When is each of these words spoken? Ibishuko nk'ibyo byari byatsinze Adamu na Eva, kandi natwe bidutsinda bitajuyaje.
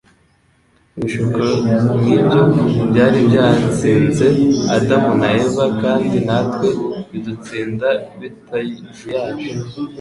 Ibishuko 0.97 1.41
nk'ibyo 2.01 2.41
byari 2.89 3.17
byatsinze 3.27 4.27
Adamu 4.75 5.11
na 5.21 5.27
Eva, 5.41 5.65
kandi 5.81 6.17
natwe 6.27 6.67
bidutsinda 7.11 7.87
bitajuyaje. 8.19 9.49